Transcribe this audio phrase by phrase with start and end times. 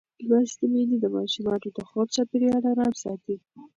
[0.27, 3.35] لوستې میندې د ماشومانو د خوب چاپېریال آرام ساتي.